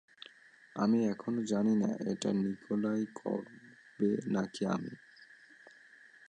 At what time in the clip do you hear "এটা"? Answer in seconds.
2.11-2.29